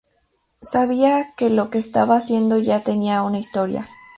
Sabía 0.63 1.35
que 1.37 1.51
lo 1.51 1.69
que 1.69 1.77
estaba 1.77 2.15
haciendo 2.15 2.57
ya 2.57 2.79
tenía 2.83 3.21
una 3.21 3.37
historia". 3.37 3.87